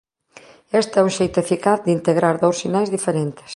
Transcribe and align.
Este 0.81 0.95
é 0.97 1.05
un 1.07 1.11
xeito 1.17 1.37
eficaz 1.41 1.79
de 1.85 1.93
integrar 1.97 2.35
dous 2.43 2.57
sinais 2.61 2.91
diferentes. 2.95 3.49